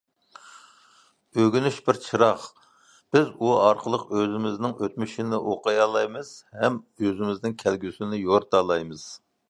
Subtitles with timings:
[1.41, 9.07] ئۆگىنىش بىر چىراغ بولۇپ، بىز ئۇ ئارقىلىق ئۆزىمىزنىڭ ئۆتمۈشىنى ئوقۇيالايمىز، ھەمدە ئۆزىمىزنىڭ كەلگۈسىنى يورۇتالايمىز.